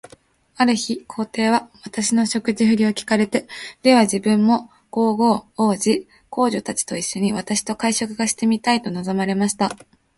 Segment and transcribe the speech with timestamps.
[0.55, 3.47] ある日、皇帝は私の食事振りを聞かれて、
[3.83, 9.77] では自分も皇后、皇子、皇女たちと一しょに、私と会食がしてみたいと望まれました。